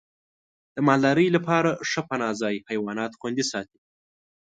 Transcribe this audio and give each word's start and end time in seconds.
د 0.75 0.77
مالدارۍ 0.87 1.27
لپاره 1.35 1.71
ښه 1.89 2.01
پناه 2.09 2.33
ځای 2.41 2.55
حیوانات 2.69 3.11
خوندي 3.19 3.45
ساتي. 3.51 3.79